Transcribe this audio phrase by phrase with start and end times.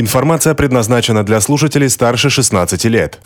[0.00, 3.18] Информация предназначена для слушателей старше 16 лет.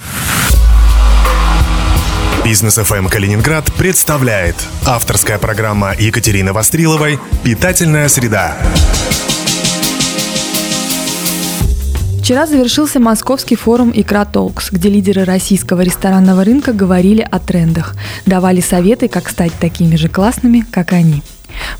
[2.46, 4.56] Бизнес FM Калининград представляет
[4.86, 8.56] авторская программа Екатерины Востриловой «Питательная среда».
[12.22, 17.94] Вчера завершился московский форум «Икра Толкс», где лидеры российского ресторанного рынка говорили о трендах,
[18.24, 21.22] давали советы, как стать такими же классными, как они.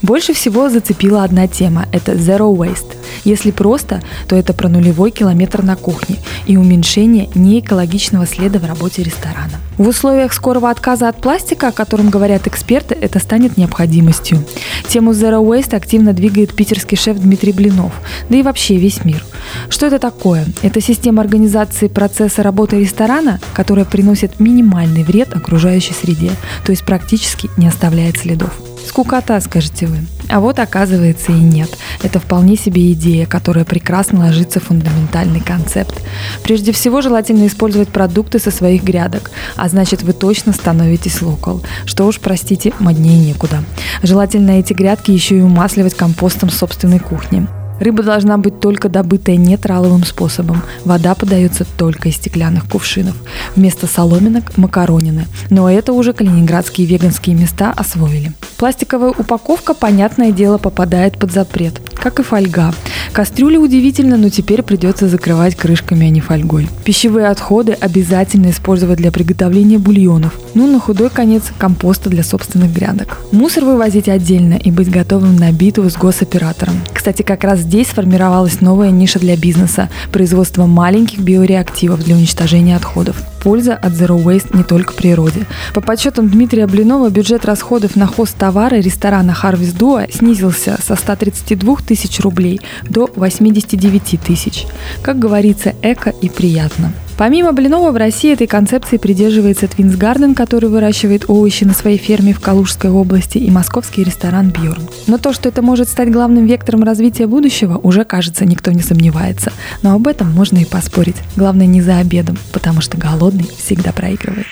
[0.00, 2.96] Больше всего зацепила одна тема– это Zero Waste.
[3.24, 6.16] Если просто, то это про нулевой километр на кухне
[6.46, 9.60] и уменьшение неэкологичного следа в работе ресторана.
[9.78, 14.44] В условиях скорого отказа от пластика, о котором говорят эксперты, это станет необходимостью.
[14.88, 17.92] Тему Zero Waste активно двигает питерский шеф Дмитрий Блинов,
[18.28, 19.24] да и вообще весь мир.
[19.70, 20.46] Что это такое?
[20.62, 26.32] Это система организации процесса работы ресторана, которая приносит минимальный вред окружающей среде,
[26.64, 28.52] то есть практически не оставляет следов.
[28.86, 29.98] Скукота, скажете вы.
[30.28, 31.70] А вот оказывается и нет.
[32.02, 36.02] Это вполне себе идея, которая прекрасно ложится в фундаментальный концепт.
[36.42, 41.62] Прежде всего, желательно использовать продукты со своих грядок, а значит вы точно становитесь локал.
[41.84, 43.62] Что уж, простите, моднее некуда.
[44.02, 47.46] Желательно эти грядки еще и умасливать компостом собственной кухни.
[47.82, 50.62] Рыба должна быть только добытая нетраловым способом.
[50.84, 53.16] Вода подается только из стеклянных кувшинов.
[53.56, 55.26] Вместо соломинок– макаронины.
[55.50, 58.32] Но это уже калининградские веганские места освоили.
[58.62, 62.72] Пластиковая упаковка, понятное дело, попадает под запрет, как и фольга.
[63.12, 66.66] Кастрюли удивительно, но теперь придется закрывать крышками, а не фольгой.
[66.82, 70.32] Пищевые отходы обязательно использовать для приготовления бульонов.
[70.54, 73.18] Ну, на худой конец компоста для собственных грядок.
[73.30, 76.80] Мусор вывозить отдельно и быть готовым на битву с госоператором.
[76.94, 83.22] Кстати, как раз здесь сформировалась новая ниша для бизнеса– производство маленьких биореактивов для уничтожения отходов.
[83.42, 85.46] Польза от Zero Waste не только природе.
[85.74, 91.76] По подсчетам Дмитрия Блинова, бюджет расходов на хост товара ресторана Harvest Duo снизился со 132
[91.84, 94.66] тысяч рублей до 89 тысяч.
[95.02, 96.92] Как говорится, эко и приятно.
[97.18, 102.32] Помимо Блинова в России этой концепции придерживается Твинс Гарден, который выращивает овощи на своей ферме
[102.32, 104.88] в Калужской области, и московский ресторан Бьорн.
[105.06, 109.52] Но то, что это может стать главным вектором развития будущего, уже, кажется, никто не сомневается.
[109.82, 111.16] Но об этом можно и поспорить.
[111.36, 114.46] Главное не за обедом, потому что голодный всегда проигрывает.